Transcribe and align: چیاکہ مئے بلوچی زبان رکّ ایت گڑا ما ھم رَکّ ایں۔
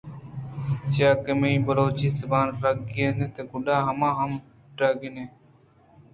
چیاکہ 0.91 1.31
مئے 1.39 1.51
بلوچی 1.65 2.09
زبان 2.19 2.47
رکّ 2.61 2.81
ایت 2.97 3.37
گڑا 3.51 3.77
ما 3.99 4.09
ھم 4.17 4.31
رَکّ 4.79 4.99
ایں۔ 5.15 5.29